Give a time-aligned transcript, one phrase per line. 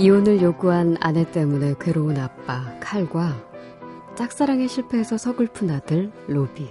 [0.00, 3.36] 이혼을 요구한 아내 때문에 괴로운 아빠 칼과
[4.16, 6.70] 짝사랑에 실패해서 서글픈 아들 로비.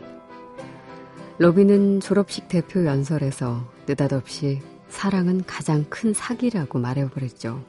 [1.37, 7.63] 로비는 졸업식 대표 연설에서 느닷없이 사랑은 가장 큰 사기라고 말해버렸죠.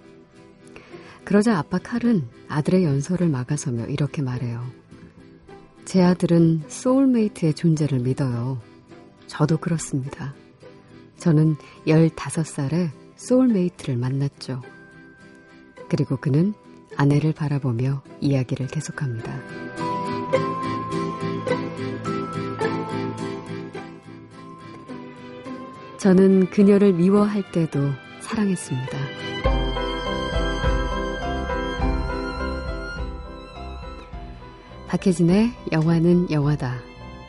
[1.24, 4.64] 그러자 아빠 칼은 아들의 연설을 막아서며 이렇게 말해요.
[5.84, 8.62] 제 아들은 soulmate의 존재를 믿어요.
[9.26, 10.32] 저도 그렇습니다.
[11.18, 11.56] 저는
[11.86, 14.62] 15살에 소울메이트를 만났죠.
[15.90, 16.54] 그리고 그는
[16.96, 19.38] 아내를 바라보며 이야기를 계속합니다.
[25.98, 27.80] 저는 그녀를 미워할 때도
[28.20, 28.98] 사랑했습니다.
[34.86, 36.78] 박혜진의 영화는 영화다.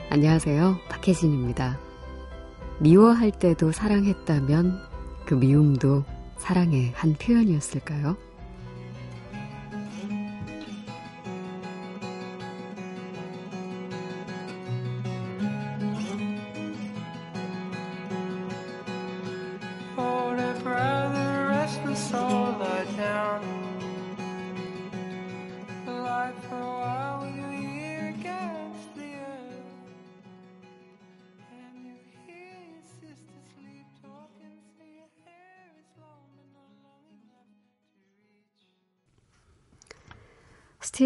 [0.10, 0.78] 안녕하세요.
[0.88, 1.80] 박혜진입니다.
[2.80, 4.80] 미워할 때도 사랑했다면
[5.26, 6.04] 그 미움도
[6.38, 8.18] 사랑의 한 표현이었을까요?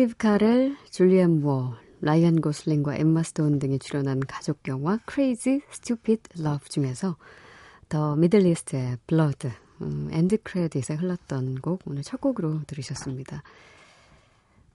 [0.06, 6.68] 스티브 카렐, 줄리안 무어, 라이언 고슬링과 엠마 스톤 등이 출연한 가족 영화 Crazy Stupid Love
[6.70, 7.18] 중에서
[7.90, 9.50] The Middle East의 Blood,
[9.82, 13.42] 음, end credit에 흘렀던 곡 오늘 첫 곡으로 들으셨습니다.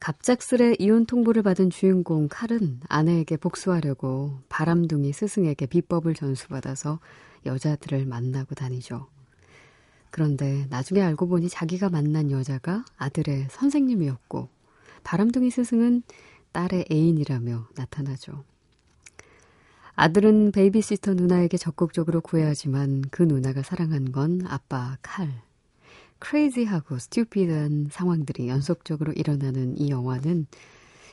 [0.00, 6.98] 갑작스레 이혼 통보를 받은 주인공 칼은 아내에게 복수하려고 바람둥이 스승에게 비법을 전수받아서
[7.46, 9.06] 여자들을 만나고 다니죠.
[10.10, 14.59] 그런데 나중에 알고 보니 자기가 만난 여자가 아들의 선생님이었고
[15.04, 16.02] 바람둥이 스승은
[16.52, 18.44] 딸의 애인이라며 나타나죠.
[19.94, 25.42] 아들은 베이비시터 누나에게 적극적으로 구애하지만 그 누나가 사랑한 건 아빠 칼.
[26.18, 30.46] crazy하고 stupid한 상황들이 연속적으로 일어나는 이 영화는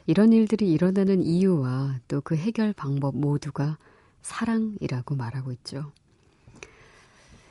[0.05, 3.77] 이런 일들이 일어나는 이유와 또 그 해결 방법 모두가
[4.21, 5.91] 사랑이라고 말하고 있죠.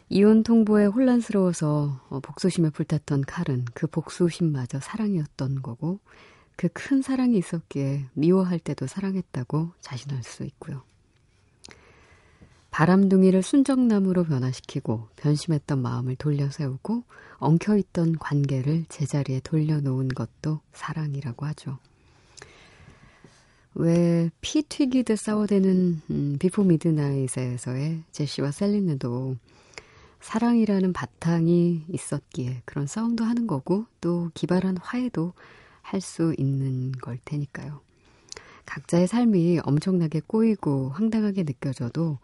[0.09, 6.01] 이혼 통보에 혼란스러워서 어, 복수심에 불탔던 칼은 그 복수심마저 사랑이었던 거고
[6.57, 10.83] 그 큰 사랑이 있었기에 미워할 때도 사랑했다고 자신할 수 있고요.
[12.71, 17.05] 바람둥이를 순정남으로 변화시키고 변심했던 마음을 돌려세우고
[17.39, 21.79] 엉켜있던 관계를 제자리에 돌려놓은 것도 사랑이라고 하죠.
[23.75, 29.37] 왜 피 튀기듯 싸워대는 음, Before Midnight에서의 제시와 셀린느도
[30.21, 35.33] 사랑이라는 바탕이 있었기에 그런 싸움도 하는 거고 또 기발한 화해도
[35.83, 37.81] 할 수 있는 걸 테니까요.
[38.67, 42.19] 각자의 삶이 엄청나게 꼬이고 황당하게 느껴져도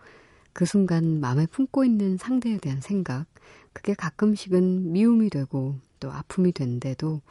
[0.53, 3.27] 그 순간 마음에 품고 있는 상대에 대한 생각,
[3.73, 7.23] 그게 가끔씩은 미움이 되고 또 아픔이 된데도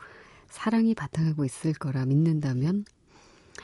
[0.50, 2.85] 사랑이 바탕하고 있을 거라 믿는다면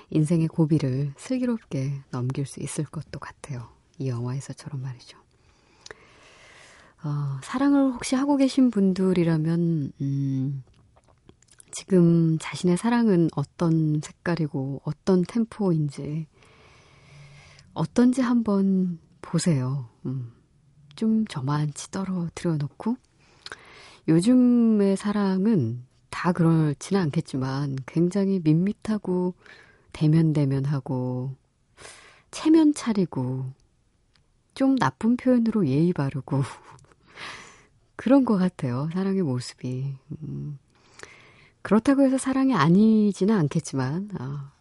[0.09, 3.69] 인생의 고비를 슬기롭게 넘길 수 있을 것도 같아요.
[3.97, 5.26] 이 영화에서처럼 말이죠.
[7.03, 10.63] 어, 사랑을 혹시 하고 계신 분들이라면, 음,
[11.71, 16.27] 지금 자신의 사랑은 어떤 색깔이고 어떤 템포인지,
[17.73, 19.89] 어떤지 한번 보세요.
[20.05, 20.31] 음,
[20.95, 22.97] 좀 저만치 떨어뜨려 놓고,
[24.07, 29.35] 요즘의 사랑은 다 그렇지는 않겠지만 굉장히 밋밋하고
[29.91, 31.35] 대면대면하고
[32.31, 33.45] 체면 차리고
[34.53, 36.41] 좀 나쁜 표현으로 예의 바르고
[37.97, 38.89] 그런 것 같아요.
[38.93, 39.97] 사랑의 모습이.
[40.23, 40.57] 음,
[41.61, 44.53] 그렇다고 해서 사랑이 아니지는 않겠지만, 아,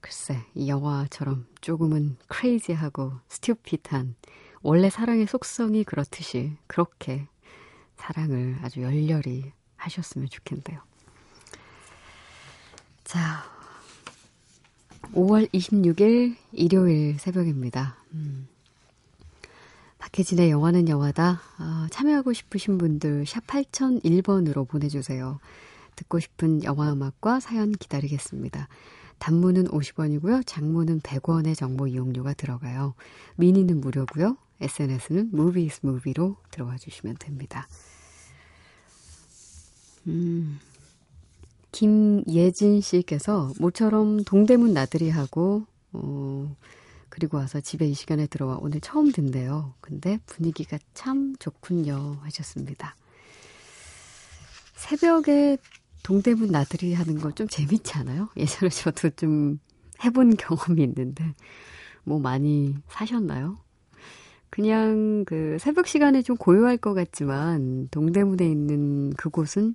[0.00, 4.16] 글쎄, 이 영화처럼 조금은 크레이지하고 스튜핏한
[4.62, 7.28] 원래 사랑의 속성이 그렇듯이 그렇게
[7.96, 10.80] 사랑을 아주 열렬히 하셨으면 좋겠네요.
[13.04, 13.44] 자,
[15.12, 17.96] 5월 26일 일요일 새벽입니다.
[18.12, 18.48] 음.
[20.08, 21.40] 박혜진의 영화는 영화다.
[21.58, 25.38] 아, 참여하고 싶으신 분들 샵 8001번으로 보내주세요.
[25.96, 28.68] 듣고 싶은 영화 음악과 사연 기다리겠습니다.
[29.18, 30.44] 단문은 50원이고요.
[30.46, 32.94] 장문은 100원의 정보 이용료가 들어가요.
[33.36, 34.36] 미니는 무료고요.
[34.60, 37.68] SNS는 무비스 무비로 들어와 주시면 됩니다.
[40.06, 40.58] 음,
[41.72, 46.56] 김예진 씨께서 모처럼 동대문 나들이 하고 어,
[47.18, 49.74] 그리고 와서 집에 이 시간에 들어와 오늘 처음 듣네요.
[49.80, 52.18] 근데 분위기가 참 좋군요.
[52.22, 52.94] 하셨습니다.
[54.76, 55.58] 새벽에
[56.04, 58.28] 동대문 나들이 하는 거 좀 재밌지 않아요?
[58.36, 59.58] 예전에 저도 좀
[60.04, 61.34] 해본 경험이 있는데,
[62.04, 63.58] 뭐 많이 사셨나요?
[64.48, 69.74] 그냥 그 새벽 시간에 좀 고요할 것 같지만, 동대문에 있는 그곳은,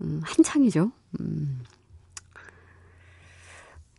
[0.00, 0.92] 음, 한창이죠.
[1.20, 1.60] 음,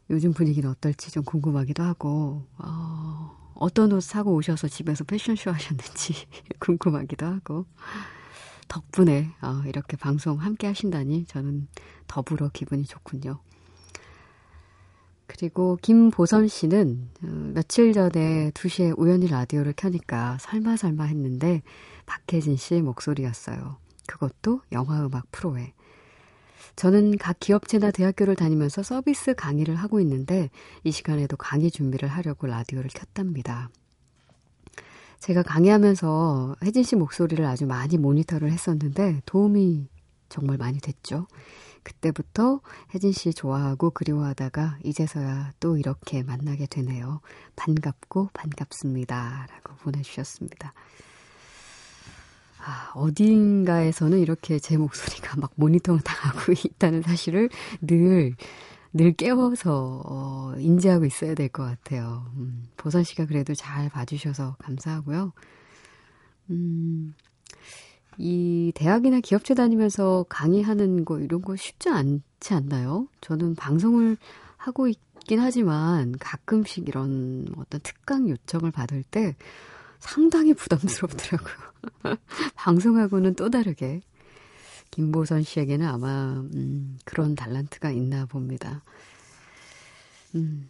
[0.09, 6.13] 요즘 분위기는 어떨지 좀 궁금하기도 하고, 어, 어떤 옷 사고 오셔서 집에서 패션쇼 하셨는지
[6.59, 7.65] 궁금하기도 하고,
[8.67, 11.67] 덕분에 어, 이렇게 방송 함께 하신다니 저는
[12.07, 13.39] 더불어 기분이 좋군요.
[15.27, 21.61] 그리고 김보선 씨는 어, 며칠 전에 2시에 우연히 라디오를 켜니까 설마 설마 했는데
[22.05, 23.77] 박혜진 씨의 목소리였어요.
[24.07, 25.73] 그것도 영화음악 프로에.
[26.75, 30.49] 저는 각 기업체나 대학교를 다니면서 서비스 강의를 하고 있는데
[30.83, 33.69] 이 시간에도 강의 준비를 하려고 라디오를 켰답니다.
[35.19, 39.87] 제가 강의하면서 혜진 씨 목소리를 아주 많이 모니터를 했었는데 도움이
[40.27, 41.27] 정말 많이 됐죠.
[41.83, 42.61] 그때부터
[42.93, 47.21] 혜진 씨 좋아하고 그리워하다가 이제서야 또 이렇게 만나게 되네요.
[47.55, 49.47] 반갑고 반갑습니다.
[49.49, 50.73] 라고 보내주셨습니다.
[52.65, 57.49] 아, 어딘가에서는 이렇게 제 목소리가 막 모니터 당하고 있다는 사실을
[57.81, 58.35] 늘
[58.93, 62.31] 늘 깨워서 어, 인지하고 있어야 될 것 같아요.
[62.37, 65.33] 음, 보선 씨가 그래도 잘 봐주셔서 감사하고요.
[66.51, 67.15] 음,
[68.19, 73.07] 이 대학이나 기업체 다니면서 강의하는 거 이런 거 쉽지 않지 않나요?
[73.21, 74.17] 저는 방송을
[74.57, 79.35] 하고 있긴 하지만 가끔씩 이런 어떤 특강 요청을 받을 때
[79.99, 81.72] 상당히 부담스럽더라고요.
[82.55, 84.01] 방송하고는 또 다르게.
[84.91, 88.83] 김보선 씨에게는 아마 음, 그런 달란트가 있나 봅니다.
[90.35, 90.69] 음,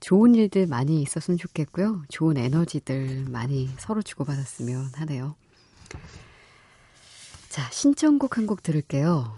[0.00, 2.02] 좋은 일들 많이 있었으면 좋겠고요.
[2.08, 5.34] 좋은 에너지들 많이 서로 주고받았으면 하네요.
[7.48, 9.36] 자, 신청곡 한 곡 들을게요.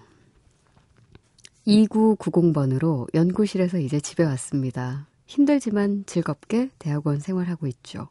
[1.67, 5.07] 2990번으로 연구실에서 이제 집에 왔습니다.
[5.27, 8.09] 힘들지만 즐겁게 대학원 생활하고 있죠.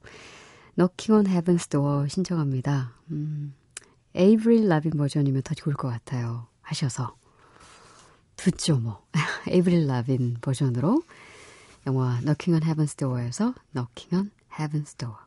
[0.77, 2.93] Knocking on Heaven's Door 신청합니다.
[3.09, 3.55] 음,
[4.13, 6.47] 에이브릴 라빈 버전이면 더 좋을 것 같아요.
[6.61, 7.15] 하셔서
[8.35, 9.03] 듣죠 뭐.
[9.47, 11.01] 에이브릴 라빈 버전으로
[11.87, 15.26] 영화 Knocking on Heaven's Door에서 Knocking on Heaven's Door.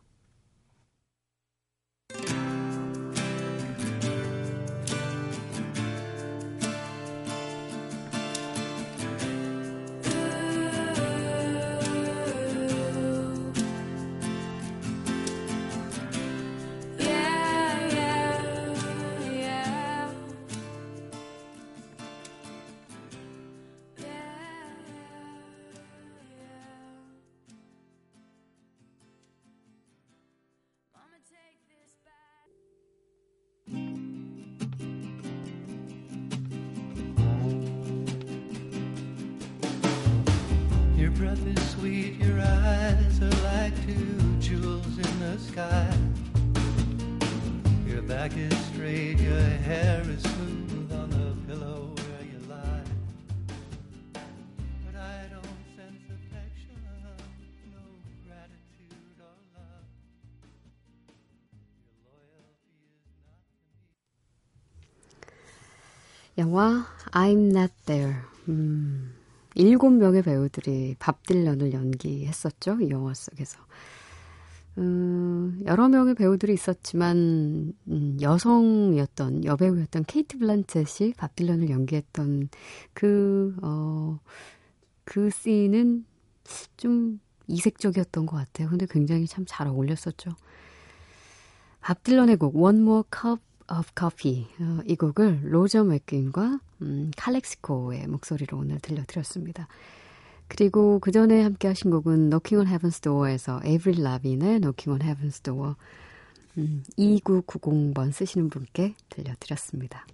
[66.40, 68.14] 영화 I'm Not There.
[68.48, 69.14] 음.
[69.54, 72.78] 일곱 명의 배우들이 밥 딜런을 연기했었죠.
[72.80, 73.60] 이 영화 속에서.
[74.78, 82.48] 음, 여러 명의 배우들이 있었지만 음, 여성이었던 여배우였던 케이트 블란쳇이 밥 딜런을 연기했던
[82.94, 84.18] 그 어,
[85.04, 86.06] 그 씬은
[86.78, 88.68] 좀 이색적이었던 것 같아요.
[88.70, 90.30] 근데 굉장히 참 잘 어울렸었죠.
[91.80, 93.40] 밥 딜런의 곡 One More Cup
[93.70, 99.68] of Coffee 어, 이 곡을 로저 맥퀸과 음, 칼렉시코의 목소리로 오늘 들려드렸습니다.
[100.48, 105.42] 그리고 그 전에 함께 하신 곡은 Knocking on Heaven's Door에서 에이브릴 라빈의 Knocking on Heaven's
[105.42, 105.74] Door
[106.58, 110.06] 음, 2990번 쓰시는 분께 들려드렸습니다.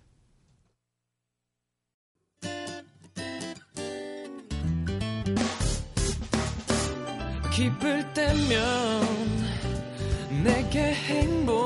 [7.54, 9.02] 기쁠 때면
[10.44, 11.65] 내게 행복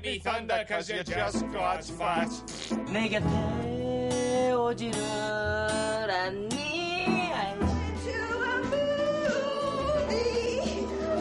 [0.00, 2.30] can't get me thunder cause you just got fat.
[2.92, 5.00] 내 곁에 오지를
[6.10, 6.60] 않니?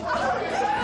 [0.10, 0.79] 영화는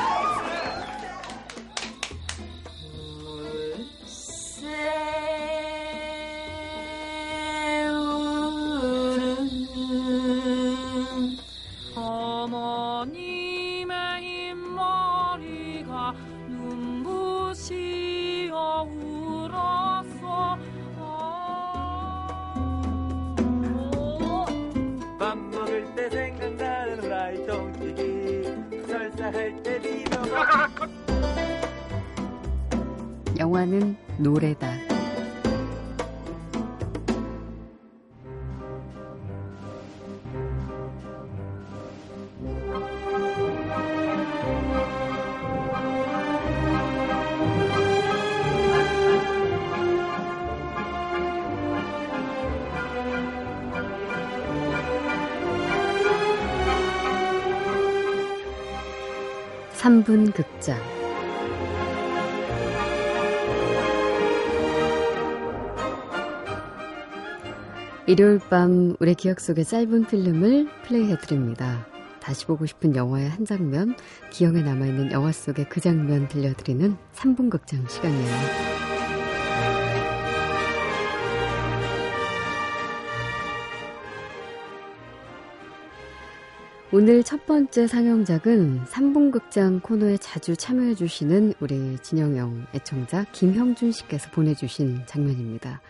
[59.96, 60.78] 3분 극장
[68.08, 71.88] 일요일 밤 우리 기억 속의 짧은 필름을 플레이해드립니다.
[72.20, 73.96] 다시 보고 싶은 영화의 한 장면,
[74.32, 78.75] 기억에 남아있는 영화 속의 그 장면 들려드리는 3분 극장 시간이에요.
[86.98, 95.02] 오늘 첫 번째 상영작은 3분 극장 코너에 자주 참여해주시는 우리 진영영 애청자 김형준 씨께서 보내주신
[95.06, 95.82] 장면입니다.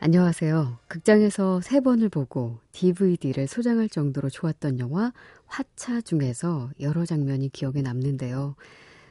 [0.00, 0.80] 안녕하세요.
[0.88, 5.12] 극장에서 세 번을 보고 DVD를 소장할 정도로 좋았던 영화
[5.46, 8.56] 화차 중에서 여러 장면이 기억에 남는데요.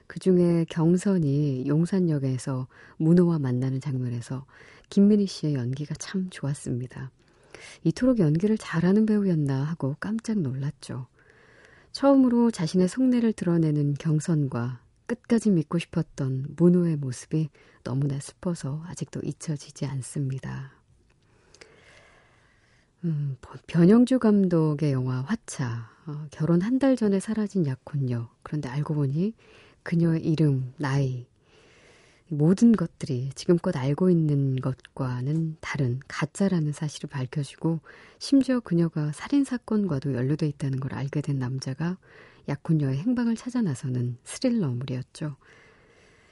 [0.06, 4.46] 그 중에 경선이 용산역에서 문호와 만나는 장면에서
[4.90, 7.12] 김민희 씨의 연기가 참 좋았습니다.
[7.84, 11.08] 이토록 연기를 잘하는 배우였나 하고 깜짝 놀랐죠.
[11.92, 17.50] 처음으로 자신의 속내를 드러내는 경선과 끝까지 믿고 싶었던 문호의 모습이
[17.84, 20.74] 너무나 슬퍼서 아직도 잊혀지지 않습니다.
[23.04, 23.38] 음,
[23.68, 25.90] 변영주 감독의 영화 화차.
[26.08, 28.30] 어, 결혼 한 달 전에 사라진 약혼녀.
[28.44, 29.34] 그런데 알고 보니
[29.84, 31.26] 그녀의 이름, 나이,
[32.30, 37.80] 모든 것들이 지금껏 알고 있는 것과는 다른 가짜라는 사실을 밝혀주고
[38.20, 41.98] 심지어 그녀가 살인 사건과도 연루돼 있다는 걸 알게 된 남자가
[42.50, 45.38] 약혼녀의 행방을 찾아 나서는 스릴러물이었죠.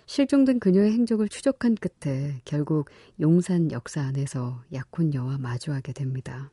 [0.06, 6.52] 실종된 그녀의 행적을 추적한 끝에 결국 용산 역사 안에서 약혼녀와 마주하게 됩니다.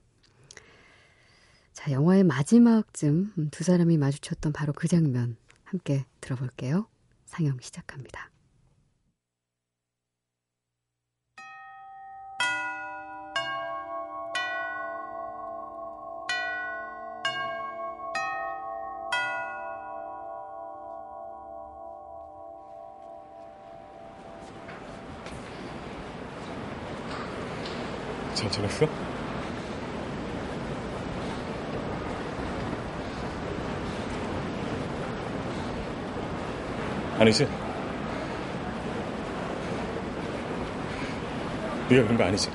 [1.73, 6.87] 자, 영화의 마지막쯤 두 사람이 마주쳤던 바로 그 장면 함께 들어볼게요.
[7.27, 8.32] 상영 시작합니다.
[37.23, 37.47] 아니지?
[41.89, 42.51] 네가 그런 거 아니지?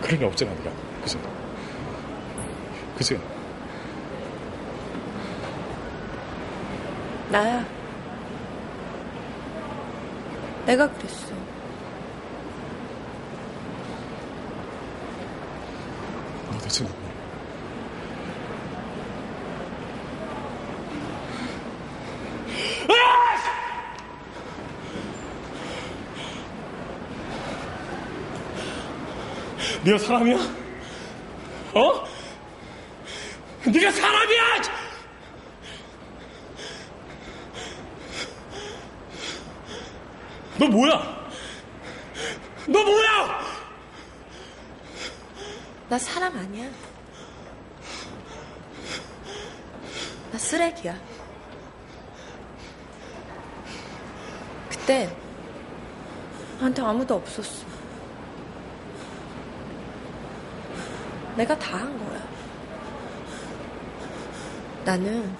[0.00, 0.70] 그런 게 없잖아, 네가.
[1.02, 1.18] 그지?
[2.96, 3.20] 그지?
[7.30, 7.66] 나야.
[10.66, 11.34] 내가 그랬어.
[16.50, 16.84] 너 대체
[29.88, 30.36] 네가 사람이야?
[31.72, 32.04] 어?
[33.64, 34.62] 네가 사람이야!
[40.58, 41.30] 너 뭐야?
[42.66, 43.40] 너 뭐야?
[45.88, 46.70] 나 사람 아니야.
[50.30, 51.00] 나 쓰레기야.
[54.68, 55.10] 그때
[56.58, 57.67] 나한테 아무도 없었어.
[61.38, 62.20] 내가 다 한 거야.
[64.84, 65.32] 나는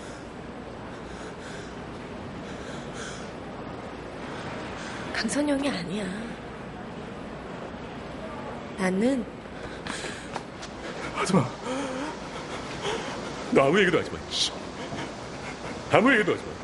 [5.12, 6.06] 강선영이 아니야.
[8.78, 9.24] 나는
[11.16, 11.48] 하지 마.
[13.50, 14.18] 너 아무 얘기도 하지 마.
[15.98, 16.57] 아무 얘기도 하지 마.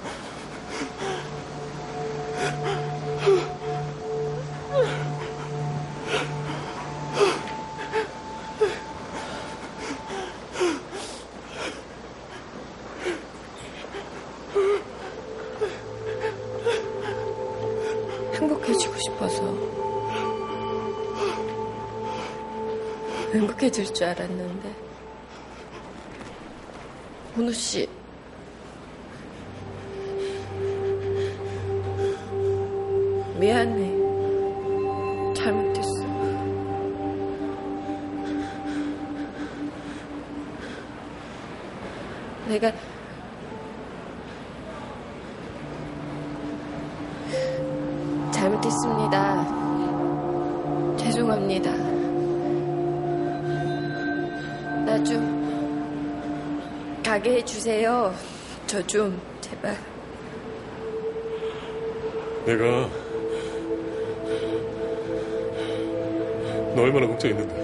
[48.44, 49.46] 잘못했습니다.
[50.98, 51.70] 죄송합니다.
[54.84, 58.12] 나 좀 가게 해주세요.
[58.66, 59.74] 저 좀 제발.
[62.44, 62.88] 내가
[66.76, 67.63] 너 얼마나 걱정했는데.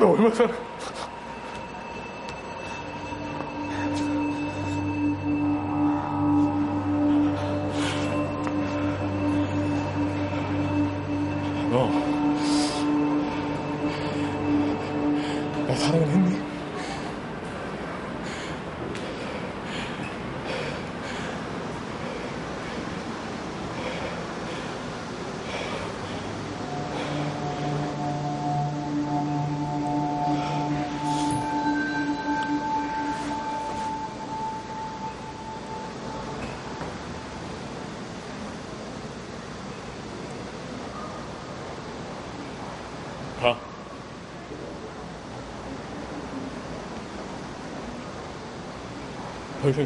[0.00, 0.59] 내가 너 얼마나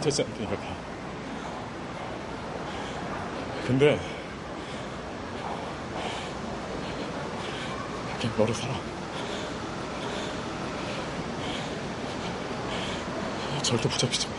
[0.01, 0.63] 찾지 않으니까 가.
[3.67, 3.99] 근데
[8.21, 8.81] 그냥 너를 사랑.
[13.63, 14.34] 절대 붙잡히지 마.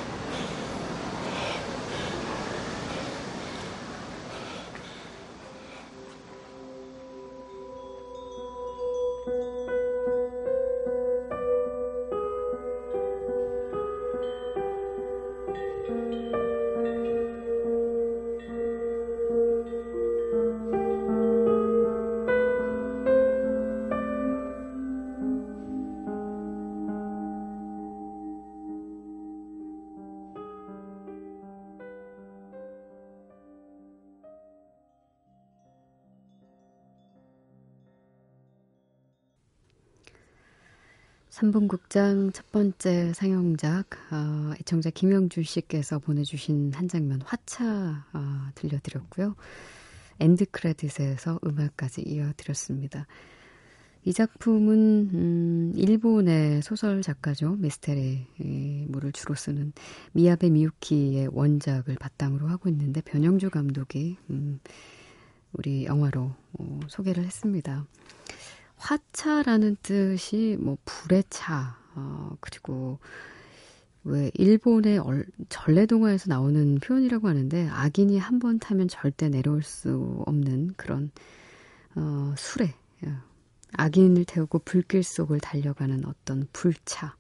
[41.36, 48.20] 삼분 극장 첫 번째 상영작 어, 애청자 김형준 씨께서 보내주신 한 장면 화차 어,
[48.56, 49.36] 들려드렸고요.
[50.22, 53.06] end credit에서 음악까지 이어드렸습니다.
[54.06, 57.58] 이 작품은 음, 일본의 소설 작가죠.
[57.58, 59.74] 미스테리물을 주로 쓰는
[60.14, 64.62] 미야베 미유키의 원작을 바탕으로 하고 있는데 변영주 감독이 음,
[65.52, 67.86] 우리 영화로 어, 소개를 했습니다.
[68.78, 73.00] 화차라는 뜻이 뭐 불의 차, 어, 그리고
[74.04, 80.74] 왜 일본의 얼, 전래동화에서 나오는 표현이라고 하는데 악인이 한 번 타면 절대 내려올 수 없는
[80.78, 81.12] 그런
[81.96, 82.74] 어, 수레,
[83.06, 83.10] 어,
[83.74, 87.16] 악인을 태우고 불길 속을 달려가는 어떤 불차.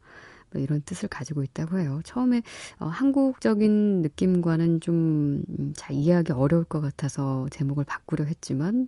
[0.52, 2.02] 뭐 이런 뜻을 가지고 있다고 해요.
[2.06, 2.42] 처음에
[2.80, 5.44] 어, 한국적인 느낌과는 좀
[5.76, 8.88] 잘 이해하기 어려울 것 같아서 제목을 바꾸려 했지만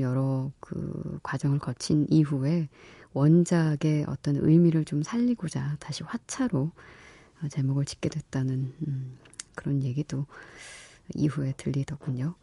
[0.00, 2.68] 여러 그 과정을 거친 이후에
[3.12, 6.70] 원작의 어떤 의미를 좀 살리고자 다시 화차로
[7.42, 9.18] 어, 제목을 짓게 됐다는 음,
[9.54, 10.26] 그런 얘기도
[11.14, 12.34] 이후에 들리더군요.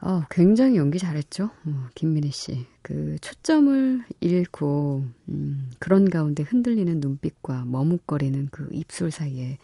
[0.00, 1.50] 어, 굉장히 연기 잘했죠.
[1.64, 2.66] 어, 김민희 씨.
[2.82, 9.58] 그 초점을 잃고 음, 그런 가운데 흔들리는 눈빛과 머뭇거리는 그 입술 사이에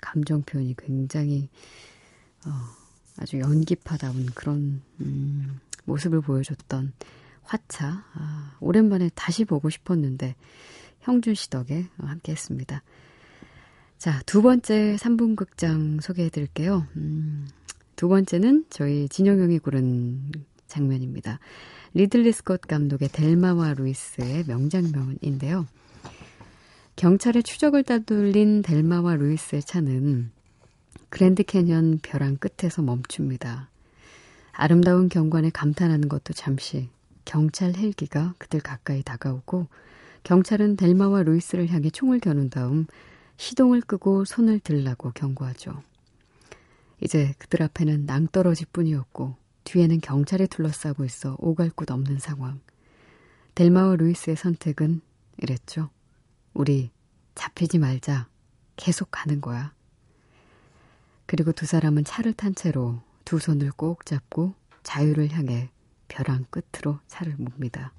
[0.00, 1.48] 감정 표현이 굉장히
[2.44, 2.50] 어,
[3.18, 6.92] 아주 연기파다운 그런 음, 모습을 보여줬던
[7.42, 8.04] 화차.
[8.14, 10.34] 아, 오랜만에 다시 보고 싶었는데
[11.00, 12.82] 형준 씨 덕에 함께 했습니다.
[13.98, 16.86] 자, 두 번째 3분 극장 소개해 드릴게요.
[16.96, 17.46] 음,
[17.96, 20.30] 두 번째는 저희 진영형이 고른
[20.66, 21.38] 장면입니다.
[21.94, 25.66] 리들리 스콧 감독의 델마와 루이스의 명장면인데요.
[26.96, 30.30] 경찰의 추적을 따돌린 델마와 루이스의 차는
[31.08, 33.68] 그랜드 캐년 벼랑 끝에서 멈춥니다.
[34.56, 36.88] 아름다운 경관에 감탄하는 것도 잠시
[37.24, 39.66] 경찰 헬기가 그들 가까이 다가오고
[40.22, 42.86] 경찰은 델마와 루이스를 향해 총을 겨눈 다음
[43.36, 45.82] 시동을 끄고 손을 들라고 경고하죠.
[47.00, 52.60] 이제 그들 앞에는 낭떠러지 뿐이었고 뒤에는 경찰이 둘러싸고 있어 오갈 곳 없는 상황.
[53.56, 55.00] 델마와 루이스의 선택은
[55.38, 55.90] 이랬죠.
[56.52, 56.90] 우리
[57.34, 58.28] 잡히지 말자.
[58.76, 59.72] 계속 가는 거야.
[61.26, 65.70] 그리고 두 사람은 차를 탄 채로 두 손을 꼭 잡고 자유를 향해
[66.08, 67.92] 벼랑 끝으로 차를 몹니다.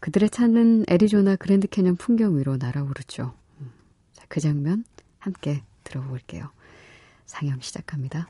[0.00, 3.34] 그들의 차는 애리조나 그랜드 캐년 풍경 위로 날아오르죠.
[4.14, 4.84] 자, 그 장면
[5.18, 6.50] 함께 들어볼게요.
[7.26, 8.28] 상영 시작합니다.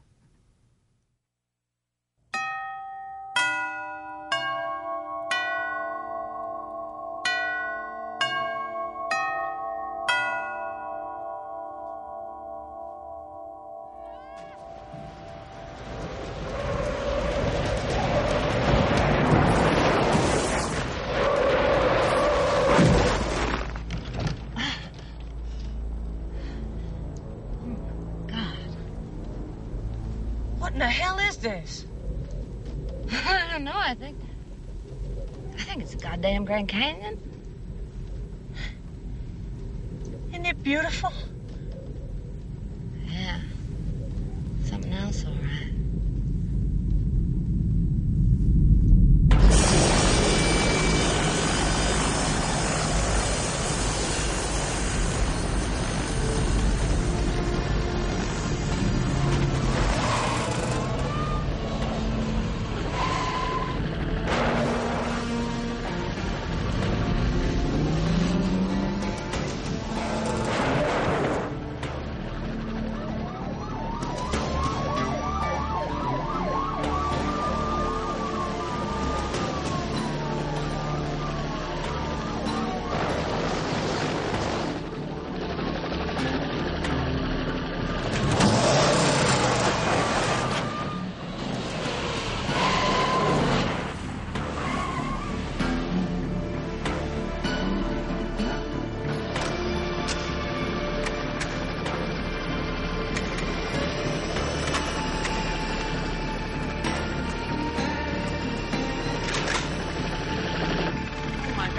[36.66, 37.18] Canyon.
[40.30, 41.12] Isn't it beautiful?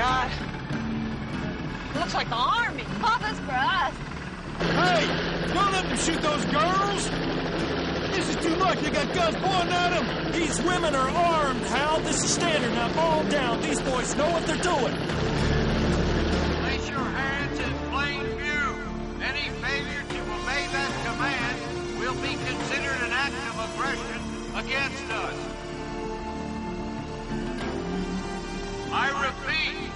[0.04, 0.32] God.
[1.96, 2.84] It looks like the army.
[2.86, 3.96] Oh, Papa's for us.
[4.60, 5.08] Hey,
[5.54, 7.10] don't let them shoot those girls.
[8.12, 8.80] This is too much.
[8.82, 10.32] They got guns pointing at them.
[10.34, 12.02] These women are armed, Hal.
[12.02, 12.74] This is standard.
[12.74, 13.62] Now fall down.
[13.62, 14.94] These boys know what they're doing.
[16.60, 18.68] Place your hands in plain view.
[19.24, 24.20] Any failure to obey that command will be considered an act of aggression
[24.60, 25.54] against us.
[28.96, 29.93] I repeat,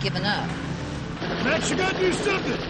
[0.00, 0.48] giving up.
[1.44, 2.60] Max, you gotta do something.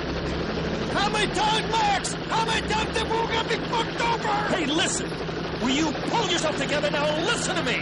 [0.91, 2.13] How many times, Max?
[2.29, 4.29] How many times did we gonna be fucked over?
[4.55, 5.09] Hey, listen.
[5.61, 7.77] Will you pull yourself together now and listen to me?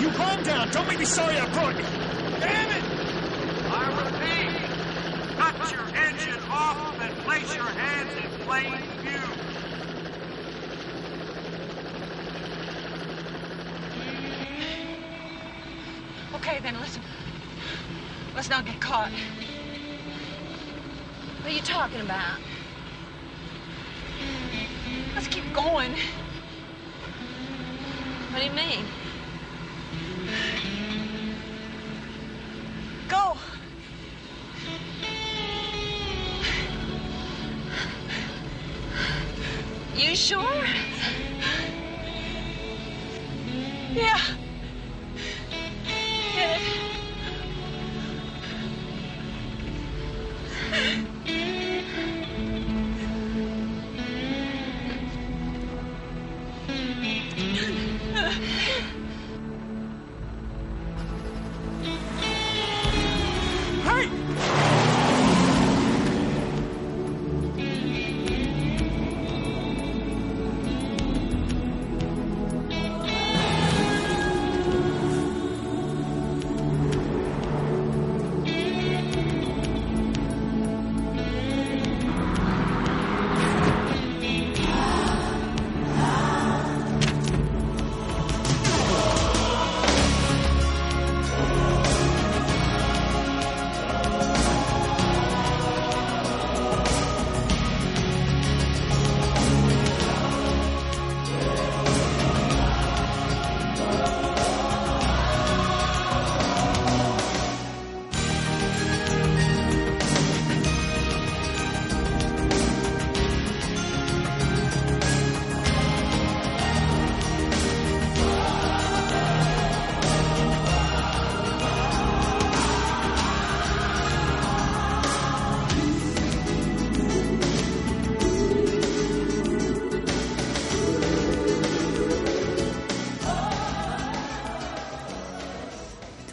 [0.00, 0.70] You calm down.
[0.70, 1.84] Don't make me sorry I brought you.
[2.40, 2.84] Damn it!
[3.70, 8.43] I repeat, cut your engine off and place your hands in plain view.
[16.34, 17.02] Okay, then listen.
[18.36, 19.10] Let's not get caught.
[21.40, 22.38] What are you talking about?
[25.16, 25.92] Let's keep going.
[28.30, 28.86] What do you mean?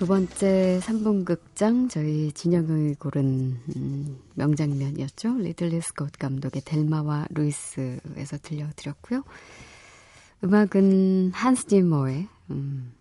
[0.02, 5.38] 두 번째 3분 극장 저희 진영의 고른 음, 명장면이었죠.
[5.38, 9.24] 리들리 스콧 감독의 델마와 루이스에서 들려드렸고요.
[10.44, 12.92] 음악은 한스 짐머의 음,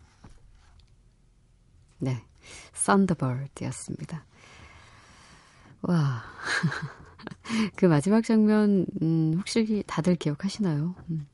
[2.01, 2.23] 네,
[2.75, 4.27] Thunderbird였습니다.
[5.81, 6.23] 와,
[7.77, 10.95] 그 마지막 장면 음, 혹시 다들 기억하시나요?
[11.09, 11.27] 음.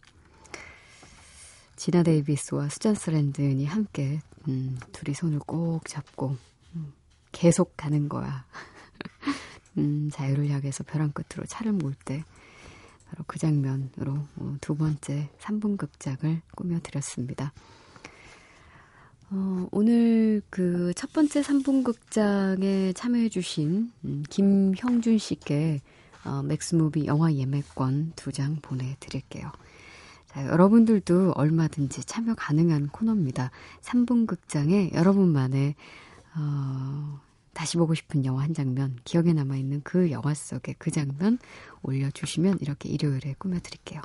[1.75, 6.37] 지나 데이비스와 수잔 서랜든이 함께 음, 둘이 손을 꼭 잡고
[6.75, 6.93] 음,
[7.33, 8.45] 계속 가는 거야.
[9.79, 12.25] 음, 자유를 향해서 벼랑 끝으로 차를 몰 때
[13.09, 17.53] 바로 그 장면으로 어, 두 번째 3분 극장을 꾸며드렸습니다.
[19.31, 25.81] 어, 오늘 그 첫 번째 3분 극장에 참여해주신 음, 김형준 씨께
[26.25, 29.51] 어, 맥스무비 영화 예매권 두 장 보내드릴게요.
[30.37, 33.51] 자, 여러분들도 얼마든지 참여 가능한 코너입니다.
[33.81, 35.75] 3분 극장에 여러분만의
[36.37, 37.21] 어,
[37.55, 41.39] 다시 보고 싶은 영화 한 장면, 기억에 남아있는 그 영화 속의 그 장면
[41.81, 44.03] 올려주시면 이렇게 일요일에 꾸며드릴게요.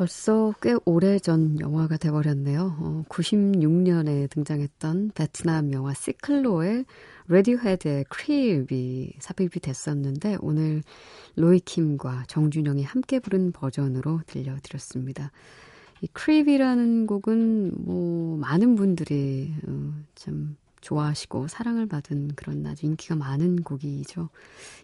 [0.00, 2.74] 벌써 꽤 오래전 영화가 돼버렸네요.
[2.78, 6.86] 어, 96년에 등장했던 베트남 영화 시클로의
[7.28, 10.82] Radiohead의 Creep이 삽입이 됐었는데 오늘
[11.36, 15.32] 로이킴과 정준영이 함께 부른 버전으로 들려드렸습니다.
[16.00, 23.64] 이 Creep이라는 곡은 뭐 많은 분들이 어, 참 좋아하시고 사랑을 받은 그런 아주 인기가 많은
[23.64, 24.30] 곡이죠.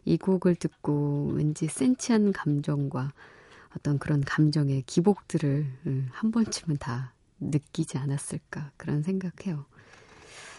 [0.05, 3.13] 이 곡을 듣고 왠지 센치한 감정과
[3.77, 9.65] 어떤 그런 감정의 기복들을 음, 한 번쯤은 다 느끼지 않았을까 그런 생각해요.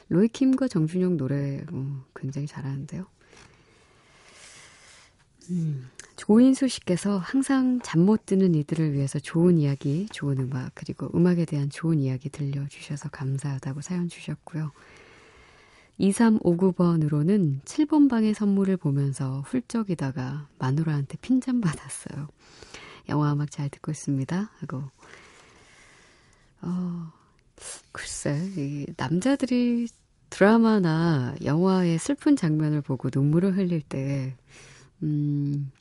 [0.09, 3.05] 로이킴과 정준영 노래 어, 굉장히 잘하는데요.
[5.49, 11.45] 음, 조인수 씨께서 항상 잠 못 드는 이들을 위해서 좋은 이야기, 좋은 음악, 그리고 음악에
[11.45, 14.71] 대한 좋은 이야기 들려주셔서 감사하다고 사연 주셨고요.
[15.99, 22.27] 2359번으로는 7번 방의 선물을 보면서 훌쩍이다가 마누라한테 핀잔 받았어요.
[23.09, 24.51] 영화 음악 잘 듣고 있습니다.
[24.59, 24.83] 하고,
[26.61, 27.11] 어,
[27.91, 29.87] 글쎄, 이 남자들이
[30.29, 34.35] 드라마나 영화의 슬픈 장면을 보고 눈물을 흘릴 때,
[35.03, 35.71] 음,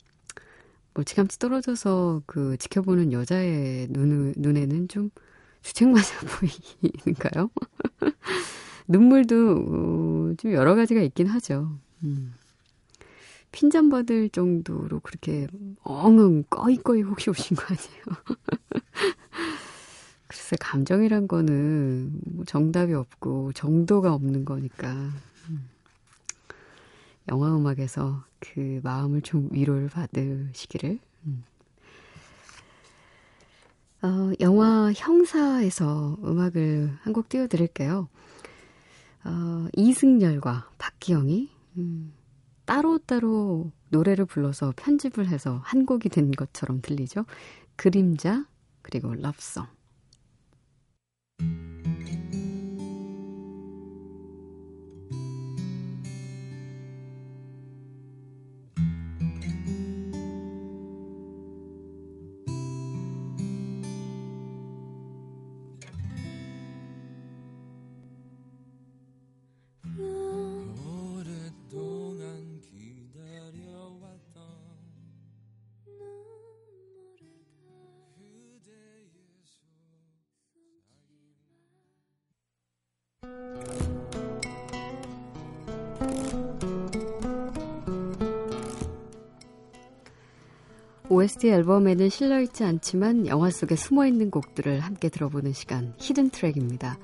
[0.93, 5.11] 멀치감치 떨어져서 그 지켜보는 여자의 눈, 눈에는 좀
[5.61, 6.01] 주책맞아
[6.39, 7.49] 보이는가요?
[8.87, 11.77] 눈물도 어, 좀 여러 가지가 있긴 하죠.
[12.03, 12.33] 음.
[13.51, 15.47] 핀잔 받을 정도로 그렇게
[15.83, 18.03] 엉엉 꺼이꺼이 혹시 오신 거 아니에요?
[20.27, 24.93] 글쎄, 감정이란 거는 뭐 정답이 없고 정도가 없는 거니까.
[25.49, 25.69] 음.
[27.29, 30.99] 영화 음악에서 그 마음을 좀 위로를 받으시기를.
[31.25, 31.43] 음.
[34.01, 38.07] 어, 영화 형사에서 음악을 한 곡 띄워드릴게요.
[39.23, 42.13] 어, 이승열과 박기영이 음,
[42.67, 47.25] 따로따로 노래를 불러서 편집을 해서 한 곡이 된 것처럼 들리죠.
[47.75, 48.45] 그림자,
[48.81, 49.65] 그리고 럽송.
[91.09, 96.97] OST 앨범에는 실려있지 않지만 영화 속에 숨어있는 곡들을 함께 들어보는 시간 hidden track입니다.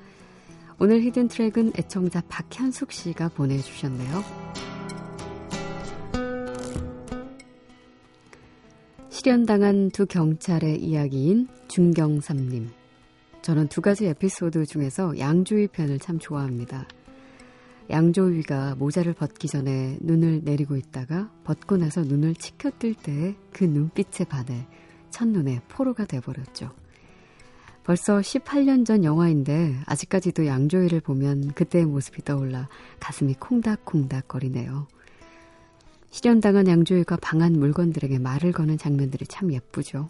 [0.78, 4.22] 오늘 hidden track은 애청자 박현숙 씨가 보내주셨네요.
[9.08, 12.68] 실연당한 두 경찰의 이야기인 중경삼림.
[13.40, 16.86] 저는 두 가지 에피소드 중에서 양조위 편을 참 좋아합니다.
[17.90, 24.66] 양조위가 모자를 벗기 전에 눈을 내리고 있다가 벗고 나서 눈을 치켜뜰 때그 눈빛에 반해
[25.10, 26.70] 첫눈에 포로가 돼버렸죠.
[27.84, 32.68] 벌써 18년 전 영화인데 아직까지도 양조위를 보면 그때의 모습이 떠올라
[32.98, 34.88] 가슴이 콩닥콩닥 거리네요.
[36.10, 40.08] 실현당한 양조위가 방한 물건들에게 말을 거는 장면들이 참 예쁘죠.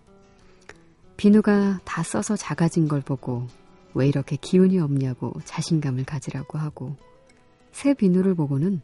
[1.17, 3.47] 비누가 다 써서 작아진 걸 보고
[3.95, 6.97] 왜 이렇게 기운이 없냐고 자신감을 가지라고 하고
[7.75, 8.81] 새 비누를 보고는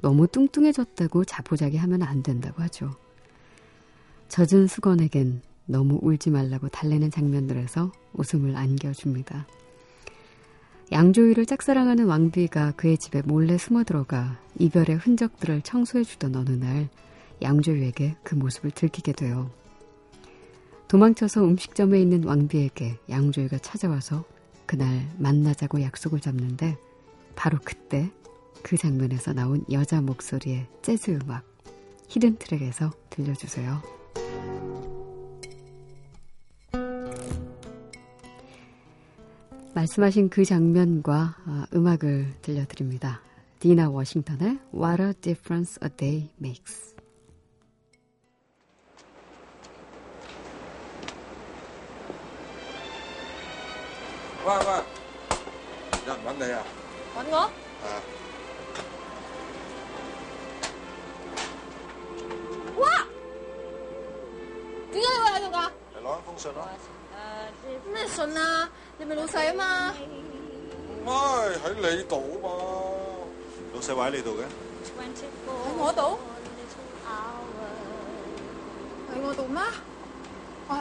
[0.00, 2.92] 너무 뚱뚱해졌다고 자포자기 하면 안 된다고 하죠.
[4.28, 9.46] 젖은 수건에겐 너무 울지 말라고 달래는 장면들에서 웃음을 안겨줍니다.
[10.92, 16.88] 양조위를 짝사랑하는 왕비가 그의 집에 몰래 숨어 들어가 이별의 흔적들을 청소해주던 어느 날
[17.42, 19.50] 양조위에게 그 모습을 들키게 돼요.
[20.86, 24.24] 도망쳐서 음식점에 있는 왕비에게 양조위가 찾아와서
[24.64, 26.78] 그날 만나자고 약속을 잡는데
[27.34, 28.10] 바로 그때
[28.62, 31.44] 그 장면에서 나온 여자 목소리의 재즈 음악
[32.08, 33.82] 히든 트랙에서 들려주세요.
[39.74, 43.20] 말씀하신 그 장면과 아, 음악을 들려드립니다.
[43.60, 46.96] 디나 워싱턴의 What a Difference a Day Makes.
[54.44, 54.78] 와, 와.
[54.78, 56.64] 야, 맞네, 야.
[57.30, 57.50] 거?
[57.82, 58.27] 아.
[62.78, 63.06] 와!
[64.92, 65.58] 點解你會喺度㗎？
[65.94, 66.68] 嚟攞一封信咯。
[67.92, 68.68] 咩信啊？
[68.98, 69.94] 你咪老細啊嘛？
[71.04, 71.12] 唔係
[71.58, 72.48] 喺你度啊嘛？
[73.74, 74.42] 老細話喺你度嘅。
[74.98, 75.02] 喺
[75.78, 76.18] 我度？
[79.10, 79.62] 喺我度咩？
[80.68, 80.78] 我係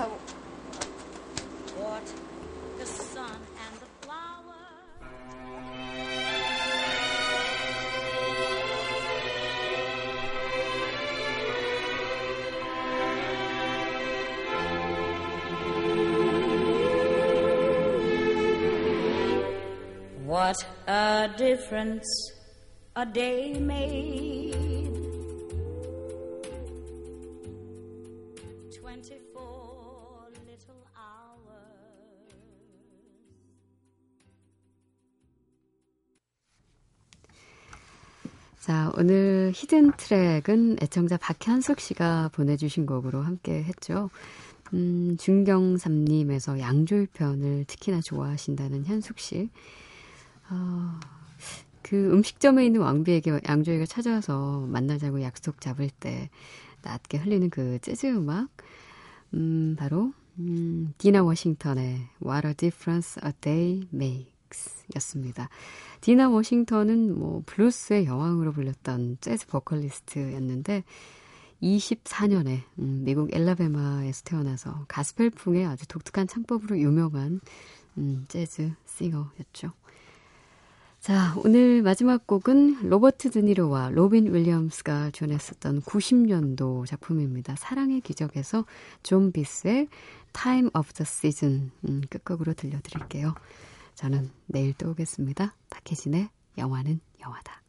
[21.48, 22.34] difference
[22.98, 24.52] a day made.
[28.78, 32.36] Twenty-four little hours.
[38.60, 44.10] 자, 오늘 히든 트랙은 애청자 박현숙 씨가 보내주신 곡으로 함께 했죠.
[44.74, 49.50] 음, 중경삼님에서 양조위 편을 특히나 좋아하신다는 현숙 씨.
[50.50, 51.00] 어,
[51.88, 56.30] 그 음식점에 있는 왕비에게 양조위가 찾아와서 만나자고 약속 잡을 때
[56.82, 58.50] 낮게 흘리는 그 재즈 음악.
[59.34, 65.48] 음, 바로, 음, 디나 워싱턴의 What a Difference a Day Makes 였습니다.
[66.02, 70.84] 디나 워싱턴은 뭐 블루스의 여왕으로 불렸던 재즈 보컬리스트였는데
[71.62, 77.40] 24년에 음, 미국 앨라배마에서 태어나서 가스펠풍의 아주 독특한 창법으로 유명한
[77.98, 79.72] 음, 재즈 singer였죠.
[81.08, 87.56] 자, 오늘 마지막 곡은 로버트 드니로와 로빈 윌리엄스가 주연했었던 90년도 작품입니다.
[87.56, 88.66] 사랑의 기적에서
[89.04, 89.88] 좀비스의
[90.34, 93.36] Time of the Season 음, 끝곡으로 들려드릴게요.
[93.96, 95.56] 저는 내일 또 오겠습니다.
[95.70, 96.28] 박혜진의
[96.58, 97.64] 영화는 영화다.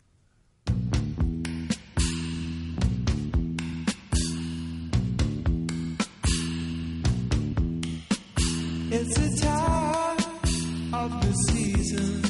[8.91, 12.28] It's the time of the season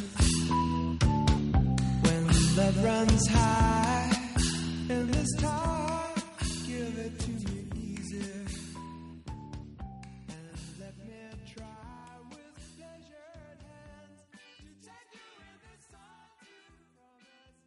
[2.70, 4.10] that runs high
[4.90, 5.87] in this town.